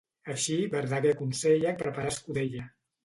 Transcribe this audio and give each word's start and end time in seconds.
Així, 0.33 0.55
Verdaguer 0.71 1.11
aconsella 1.17 1.75
preparar 1.83 2.15
escudella. 2.17 2.65